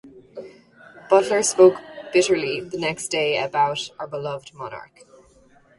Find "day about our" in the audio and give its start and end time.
3.09-4.07